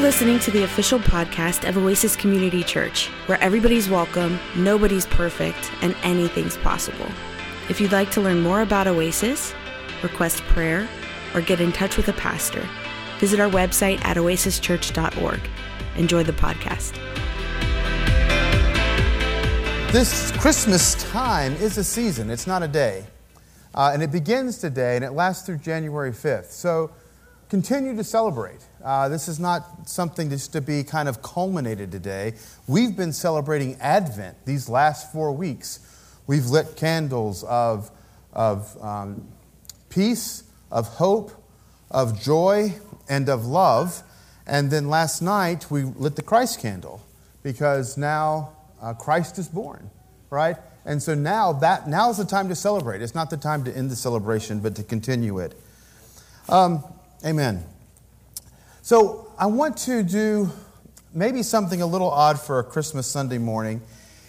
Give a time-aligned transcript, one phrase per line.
[0.00, 5.94] listening to the official podcast of Oasis Community Church, where everybody's welcome, nobody's perfect, and
[6.02, 7.06] anything's possible.
[7.68, 9.52] If you'd like to learn more about Oasis,
[10.02, 10.88] request prayer,
[11.34, 12.66] or get in touch with a pastor,
[13.18, 15.40] visit our website at oasischurch.org.
[15.96, 16.94] Enjoy the podcast.
[19.92, 23.04] This Christmas time is a season, it's not a day.
[23.74, 26.50] Uh, and it begins today and it lasts through January 5th.
[26.50, 26.90] So
[27.50, 28.64] continue to celebrate.
[28.82, 32.32] Uh, this is not something just to be kind of culminated today.
[32.68, 35.80] We've been celebrating Advent these last four weeks.
[36.28, 37.90] We've lit candles of,
[38.32, 39.26] of um,
[39.88, 41.32] peace, of hope,
[41.90, 42.72] of joy,
[43.08, 44.04] and of love.
[44.46, 47.04] And then last night we lit the Christ candle
[47.42, 49.90] because now uh, Christ is born,
[50.30, 50.56] right?
[50.84, 53.02] And so now that now is the time to celebrate.
[53.02, 55.60] It's not the time to end the celebration, but to continue it.
[56.48, 56.84] Um,
[57.22, 57.62] Amen.
[58.80, 60.50] So I want to do
[61.12, 63.82] maybe something a little odd for a Christmas Sunday morning.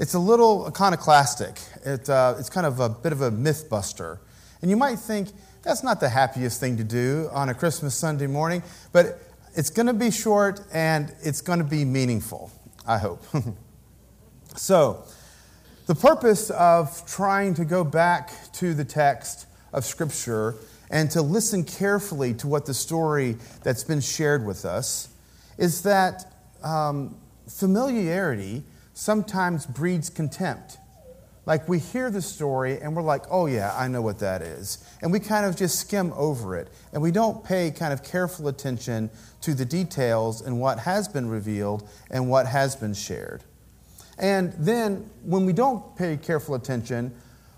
[0.00, 1.60] It's a little iconoclastic.
[1.84, 4.18] It, uh, it's kind of a bit of a myth buster.
[4.62, 5.28] And you might think
[5.62, 9.20] that's not the happiest thing to do on a Christmas Sunday morning, but
[9.54, 12.50] it's going to be short and it's going to be meaningful,
[12.84, 13.22] I hope.
[14.56, 15.04] so,
[15.86, 20.56] the purpose of trying to go back to the text of Scripture
[20.92, 25.08] and to listen carefully to what the story that's been shared with us
[25.58, 27.16] is that um,
[27.48, 28.62] familiarity
[28.94, 30.76] sometimes breeds contempt.
[31.44, 34.86] Like we hear the story and we're like, oh yeah, I know what that is.
[35.00, 36.68] And we kind of just skim over it.
[36.92, 41.28] And we don't pay kind of careful attention to the details and what has been
[41.28, 43.42] revealed and what has been shared.
[44.18, 47.12] And then when we don't pay careful attention,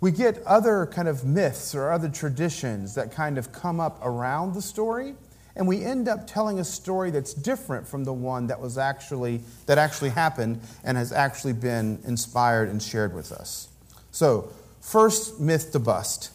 [0.00, 4.54] we get other kind of myths or other traditions that kind of come up around
[4.54, 5.14] the story
[5.56, 9.40] and we end up telling a story that's different from the one that was actually
[9.64, 13.68] that actually happened and has actually been inspired and shared with us.
[14.12, 16.30] So first myth to bust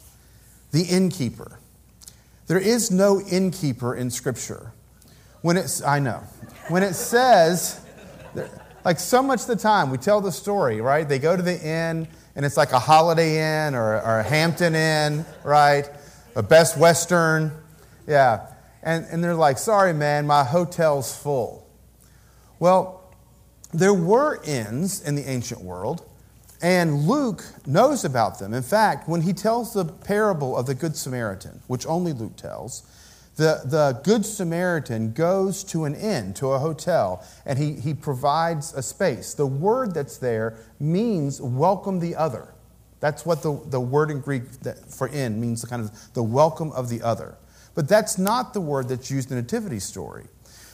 [0.71, 1.59] the innkeeper.
[2.47, 4.73] There is no innkeeper in scripture.
[5.41, 6.23] When it's i know.
[6.69, 7.79] When it says
[8.83, 11.07] like so much of the time we tell the story right?
[11.07, 14.75] They go to the inn and it's like a Holiday Inn or, or a Hampton
[14.75, 15.89] Inn, right?
[16.35, 17.51] A Best Western.
[18.07, 18.47] Yeah.
[18.83, 21.67] And, and they're like, sorry, man, my hotel's full.
[22.59, 23.01] Well,
[23.73, 26.05] there were inns in the ancient world,
[26.61, 28.53] and Luke knows about them.
[28.53, 32.83] In fact, when he tells the parable of the Good Samaritan, which only Luke tells,
[33.35, 38.73] the, the Good Samaritan goes to an inn, to a hotel, and he, he provides
[38.73, 39.33] a space.
[39.33, 42.53] The word that's there means welcome the other.
[42.99, 44.43] That's what the, the word in Greek
[44.89, 47.35] for inn means, the kind of the welcome of the other.
[47.73, 50.27] But that's not the word that's used in the Nativity story.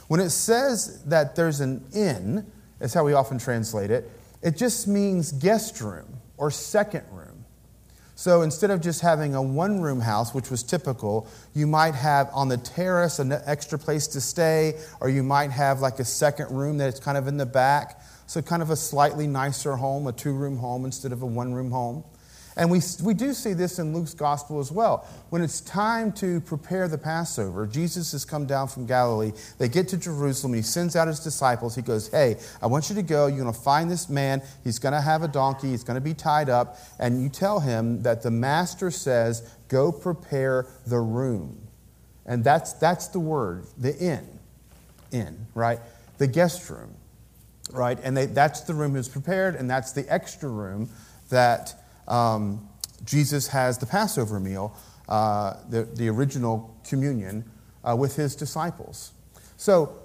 [0.08, 4.10] When it says that there's an inn, that's how we often translate it,
[4.42, 7.37] it just means guest room or second room.
[8.18, 12.28] So instead of just having a one room house, which was typical, you might have
[12.32, 16.50] on the terrace an extra place to stay, or you might have like a second
[16.50, 18.02] room that's kind of in the back.
[18.26, 21.54] So, kind of a slightly nicer home, a two room home instead of a one
[21.54, 22.02] room home.
[22.58, 25.06] And we, we do see this in Luke's gospel as well.
[25.30, 29.30] When it's time to prepare the Passover, Jesus has come down from Galilee.
[29.58, 30.54] They get to Jerusalem.
[30.54, 31.76] He sends out his disciples.
[31.76, 33.28] He goes, Hey, I want you to go.
[33.28, 34.42] You're going to find this man.
[34.64, 35.68] He's going to have a donkey.
[35.68, 36.78] He's going to be tied up.
[36.98, 41.60] And you tell him that the master says, Go prepare the room.
[42.26, 44.26] And that's, that's the word, the inn.
[45.12, 45.78] Inn, right?
[46.18, 46.92] The guest room,
[47.72, 47.98] right?
[48.02, 50.90] And they, that's the room that's prepared, and that's the extra room
[51.30, 51.76] that
[52.08, 52.68] um,
[53.04, 54.76] Jesus has the Passover meal,
[55.08, 57.44] uh, the, the original communion,
[57.88, 59.12] uh, with his disciples.
[59.56, 59.96] So,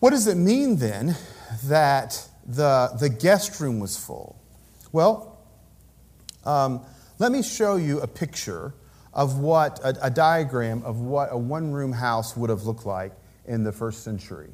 [0.00, 1.16] what does it mean then
[1.64, 4.36] that the, the guest room was full?
[4.90, 5.38] Well,
[6.44, 6.84] um,
[7.18, 8.74] let me show you a picture
[9.14, 13.12] of what, a, a diagram of what a one room house would have looked like
[13.46, 14.50] in the first century.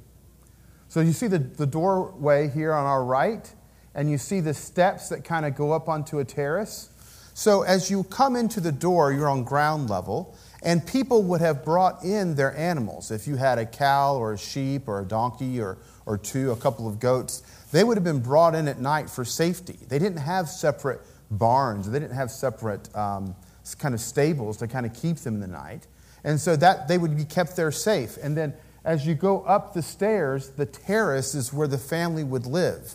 [0.88, 3.53] So, you see the, the doorway here on our right?
[3.94, 6.90] And you see the steps that kind of go up onto a terrace.
[7.35, 11.64] So as you come into the door, you're on ground level, and people would have
[11.64, 13.11] brought in their animals.
[13.11, 16.56] If you had a cow or a sheep or a donkey or, or two, a
[16.56, 19.79] couple of goats, they would have been brought in at night for safety.
[19.88, 21.00] They didn't have separate
[21.31, 23.37] barns, they didn't have separate um,
[23.79, 25.87] kind of stables to kind of keep them in the night.
[26.25, 28.17] And so that they would be kept there safe.
[28.23, 28.55] And then
[28.85, 32.94] as you go up the stairs, the terrace is where the family would live.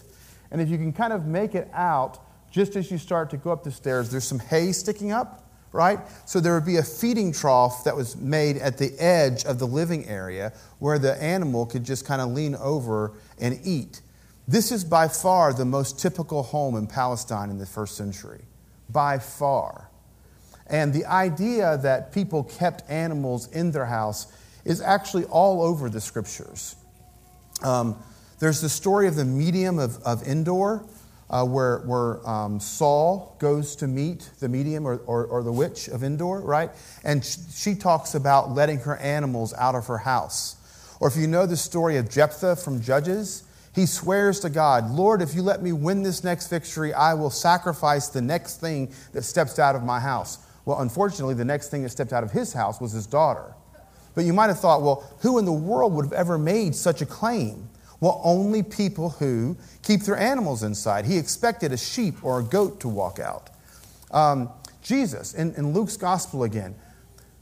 [0.53, 2.19] And if you can kind of make it out,
[2.51, 5.99] just as you start to go up the stairs, there's some hay sticking up, right?
[6.25, 9.65] So there would be a feeding trough that was made at the edge of the
[9.65, 14.01] living area where the animal could just kind of lean over and eat.
[14.47, 18.41] This is by far the most typical home in Palestine in the first century.
[18.89, 19.89] By far.
[20.67, 24.31] And the idea that people kept animals in their house
[24.65, 26.75] is actually all over the scriptures.
[27.63, 27.97] Um,
[28.43, 30.83] there's the story of the medium of, of Endor,
[31.29, 35.87] uh, where, where um, Saul goes to meet the medium or, or, or, the witch
[35.87, 36.69] of Endor, right?
[37.05, 40.57] And she talks about letting her animals out of her house.
[40.99, 43.43] Or if you know the story of Jephthah from Judges,
[43.73, 47.29] he swears to God, Lord, if you let me win this next victory, I will
[47.29, 50.39] sacrifice the next thing that steps out of my house.
[50.65, 53.55] Well, unfortunately, the next thing that stepped out of his house was his daughter.
[54.15, 57.01] But you might have thought, well, who in the world would have ever made such
[57.01, 57.69] a claim?
[58.03, 61.05] Well, only people who keep their animals inside.
[61.05, 63.49] He expected a sheep or a goat to walk out.
[64.11, 64.49] Um,
[64.81, 66.75] Jesus, in, in Luke's gospel again,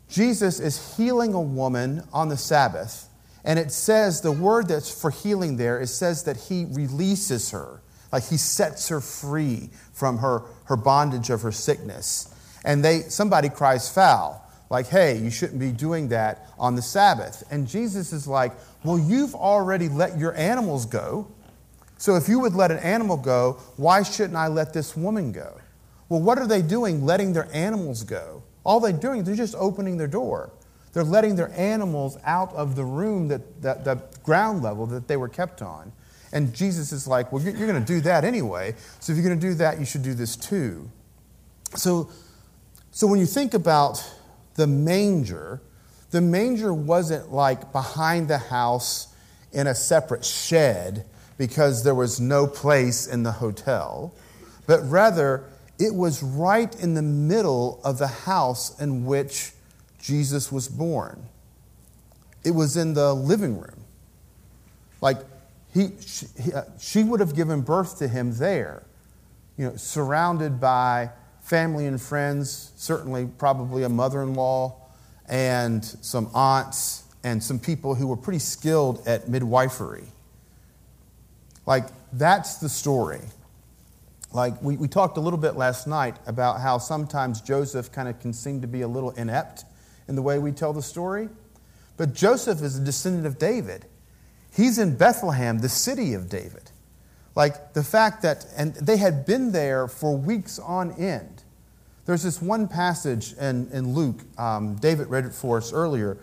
[0.07, 3.09] Jesus is healing a woman on the Sabbath.
[3.43, 7.81] And it says, the word that's for healing there, it says that he releases her,
[8.11, 12.31] like he sets her free from her, her bondage of her sickness.
[12.63, 17.43] And they, somebody cries foul like, hey, you shouldn't be doing that on the Sabbath.
[17.51, 18.53] And Jesus is like,
[18.85, 21.27] well, you've already let your animals go.
[21.97, 25.59] So if you would let an animal go, why shouldn't I let this woman go?
[26.07, 28.43] Well, what are they doing letting their animals go?
[28.63, 30.51] All they're doing, is they're just opening their door.
[30.93, 35.17] They're letting their animals out of the room, that, that, the ground level that they
[35.17, 35.91] were kept on.
[36.31, 38.75] And Jesus is like, well, you're, you're going to do that anyway.
[39.01, 40.89] So if you're going to do that, you should do this too.
[41.75, 42.09] So,
[42.91, 44.01] so when you think about
[44.55, 45.61] the manger,
[46.11, 49.07] the manger wasn't like behind the house
[49.51, 51.05] in a separate shed
[51.37, 54.13] because there was no place in the hotel,
[54.67, 55.45] but rather
[55.79, 59.51] it was right in the middle of the house in which
[59.99, 61.23] Jesus was born.
[62.43, 63.83] It was in the living room.
[65.01, 65.17] Like
[65.73, 68.83] he, she, he, uh, she would have given birth to him there,
[69.57, 71.09] you know, surrounded by
[71.51, 74.73] family and friends, certainly probably a mother in law
[75.27, 80.05] and some aunts and some people who were pretty skilled at midwifery.
[81.65, 83.19] Like, that's the story.
[84.31, 88.17] Like, we, we talked a little bit last night about how sometimes Joseph kind of
[88.21, 89.65] can seem to be a little inept
[90.07, 91.27] in the way we tell the story.
[91.97, 93.87] But Joseph is a descendant of David.
[94.53, 96.71] He's in Bethlehem, the city of David.
[97.35, 101.40] Like the fact that, and they had been there for weeks on end.
[102.05, 106.17] There's this one passage in, in Luke, um, David read it for us earlier,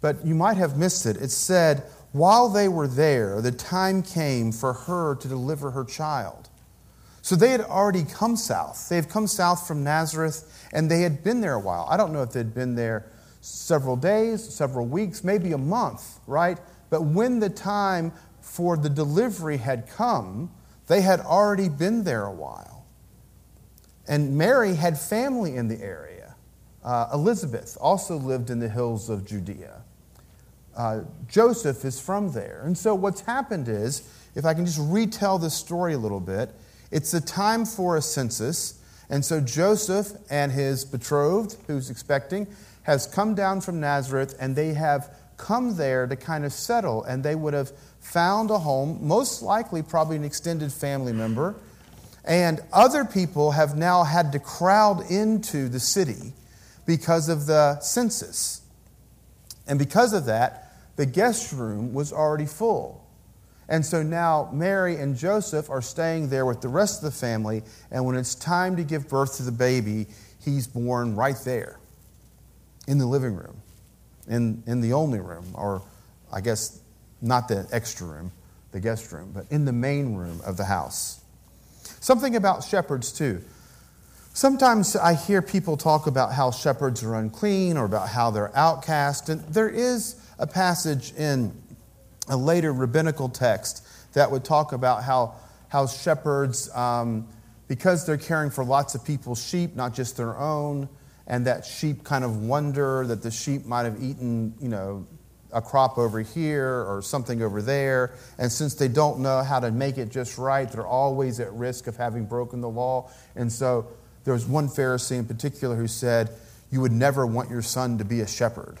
[0.00, 1.16] but you might have missed it.
[1.16, 1.82] It said,
[2.12, 6.48] While they were there, the time came for her to deliver her child.
[7.22, 8.88] So they had already come south.
[8.88, 11.86] They had come south from Nazareth, and they had been there a while.
[11.90, 13.10] I don't know if they'd been there
[13.42, 16.58] several days, several weeks, maybe a month, right?
[16.88, 20.50] But when the time for the delivery had come,
[20.86, 22.79] they had already been there a while.
[24.10, 26.34] And Mary had family in the area.
[26.84, 29.82] Uh, Elizabeth also lived in the hills of Judea.
[30.76, 32.62] Uh, Joseph is from there.
[32.64, 36.50] And so what's happened is, if I can just retell this story a little bit,
[36.90, 38.80] it's a time for a census.
[39.10, 42.48] And so Joseph and his betrothed, who's expecting,
[42.82, 47.04] has come down from Nazareth and they have come there to kind of settle.
[47.04, 47.70] And they would have
[48.00, 51.54] found a home, most likely, probably an extended family member
[52.24, 56.32] and other people have now had to crowd into the city
[56.86, 58.62] because of the census.
[59.66, 63.06] And because of that, the guest room was already full.
[63.68, 67.62] And so now Mary and Joseph are staying there with the rest of the family.
[67.90, 70.08] And when it's time to give birth to the baby,
[70.44, 71.78] he's born right there
[72.88, 73.62] in the living room,
[74.28, 75.82] in, in the only room, or
[76.32, 76.80] I guess
[77.22, 78.32] not the extra room,
[78.72, 81.20] the guest room, but in the main room of the house.
[82.00, 83.42] Something about shepherds, too.
[84.32, 89.28] Sometimes I hear people talk about how shepherds are unclean or about how they're outcast.
[89.28, 91.52] And there is a passage in
[92.28, 95.34] a later rabbinical text that would talk about how,
[95.68, 97.28] how shepherds, um,
[97.68, 100.88] because they're caring for lots of people's sheep, not just their own,
[101.26, 105.06] and that sheep kind of wonder that the sheep might have eaten, you know,
[105.52, 108.12] a crop over here or something over there.
[108.38, 111.86] And since they don't know how to make it just right, they're always at risk
[111.86, 113.10] of having broken the law.
[113.36, 113.88] And so
[114.24, 116.30] there was one Pharisee in particular who said,
[116.70, 118.78] You would never want your son to be a shepherd.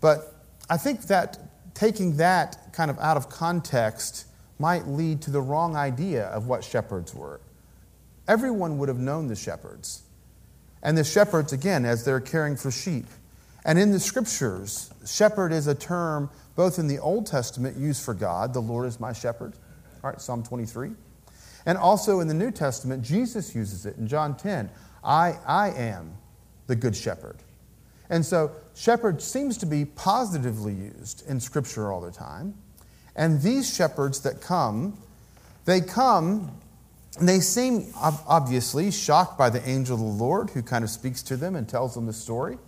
[0.00, 0.34] But
[0.68, 1.38] I think that
[1.74, 4.26] taking that kind of out of context
[4.58, 7.40] might lead to the wrong idea of what shepherds were.
[8.28, 10.02] Everyone would have known the shepherds.
[10.82, 13.06] And the shepherds, again, as they're caring for sheep.
[13.64, 18.14] And in the scriptures, shepherd is a term both in the Old Testament used for
[18.14, 19.54] God, the Lord is my shepherd,
[20.02, 20.90] all right, Psalm 23.
[21.66, 24.70] And also in the New Testament, Jesus uses it in John 10.
[25.04, 26.12] I, I am
[26.66, 27.36] the good shepherd.
[28.08, 32.54] And so, shepherd seems to be positively used in Scripture all the time.
[33.14, 34.98] And these shepherds that come,
[35.64, 36.50] they come
[37.18, 41.22] and they seem obviously shocked by the angel of the Lord who kind of speaks
[41.24, 42.58] to them and tells them the story.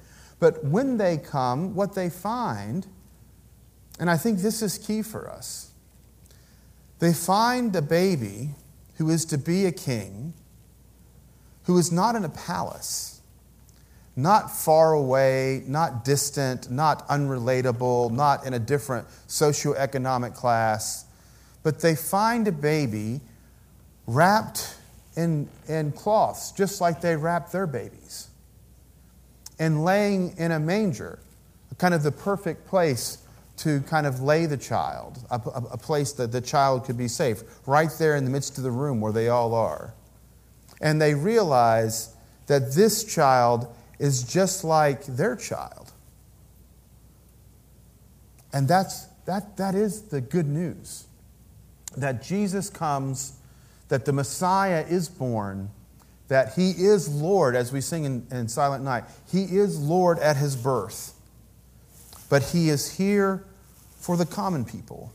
[0.42, 2.88] But when they come, what they find,
[4.00, 5.70] and I think this is key for us,
[6.98, 8.56] they find a baby
[8.96, 10.34] who is to be a king,
[11.66, 13.20] who is not in a palace,
[14.16, 21.04] not far away, not distant, not unrelatable, not in a different socioeconomic class,
[21.62, 23.20] but they find a baby
[24.08, 24.74] wrapped
[25.14, 28.26] in, in cloths, just like they wrap their babies,
[29.58, 31.18] and laying in a manger,
[31.78, 33.18] kind of the perfect place
[33.58, 37.06] to kind of lay the child, a, a, a, place that the child could be
[37.06, 39.94] safe, right there in the midst of the room where they all are.
[40.80, 42.14] And they realize
[42.46, 45.92] that this child is just like their child.
[48.52, 51.04] And that's, that, that is the good news
[51.96, 53.34] that Jesus comes
[53.88, 55.70] that the Messiah is born,
[56.32, 59.04] that he is Lord, as we sing in, in Silent Night.
[59.30, 61.12] He is Lord at his birth,
[62.30, 63.44] but he is here
[64.00, 65.12] for the common people.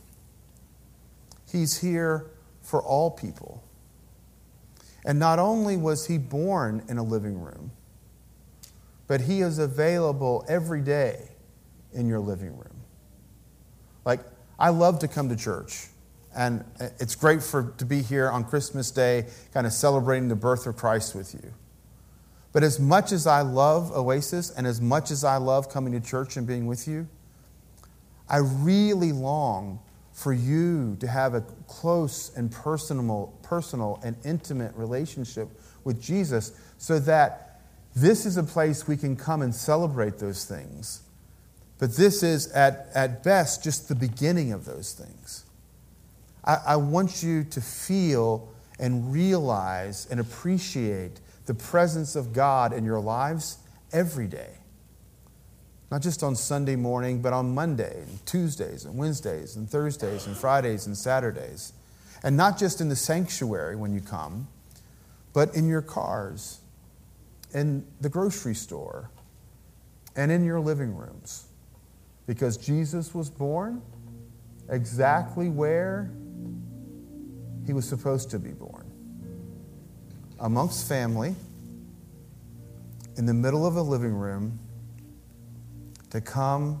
[1.50, 2.30] He's here
[2.62, 3.64] for all people.
[5.04, 7.72] And not only was he born in a living room,
[9.08, 11.30] but he is available every day
[11.92, 12.76] in your living room.
[14.04, 14.20] Like,
[14.56, 15.88] I love to come to church.
[16.36, 16.64] And
[17.00, 20.76] it's great for, to be here on Christmas Day, kind of celebrating the birth of
[20.76, 21.52] Christ with you.
[22.52, 26.00] But as much as I love Oasis and as much as I love coming to
[26.00, 27.08] church and being with you,
[28.28, 29.80] I really long
[30.12, 35.48] for you to have a close and personal, personal and intimate relationship
[35.84, 37.60] with Jesus so that
[37.94, 41.02] this is a place we can come and celebrate those things.
[41.78, 45.44] But this is, at, at best, just the beginning of those things.
[46.48, 48.48] I, I want you to feel
[48.80, 53.58] and realize and appreciate the presence of God in your lives
[53.92, 54.54] every day.
[55.90, 60.36] Not just on Sunday morning, but on Monday and Tuesdays and Wednesdays and Thursdays and
[60.36, 61.72] Fridays and Saturdays.
[62.22, 64.48] And not just in the sanctuary when you come,
[65.32, 66.60] but in your cars,
[67.54, 69.10] in the grocery store,
[70.16, 71.46] and in your living rooms.
[72.26, 73.80] Because Jesus was born
[74.68, 76.10] exactly where
[77.68, 78.90] he was supposed to be born.
[80.40, 81.34] Amongst family,
[83.18, 84.58] in the middle of a living room,
[86.08, 86.80] to come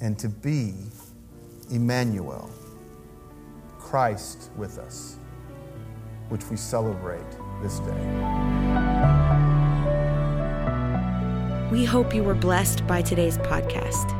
[0.00, 0.74] and to be
[1.72, 2.48] Emmanuel,
[3.80, 5.16] Christ with us,
[6.28, 7.26] which we celebrate
[7.60, 8.06] this day.
[11.72, 14.19] We hope you were blessed by today's podcast.